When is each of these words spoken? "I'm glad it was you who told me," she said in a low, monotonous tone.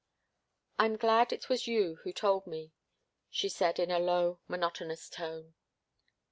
"I'm 0.79 0.97
glad 0.97 1.31
it 1.31 1.47
was 1.47 1.67
you 1.67 1.97
who 1.97 2.11
told 2.11 2.47
me," 2.47 2.73
she 3.29 3.47
said 3.47 3.77
in 3.77 3.91
a 3.91 3.99
low, 3.99 4.39
monotonous 4.47 5.07
tone. 5.07 5.53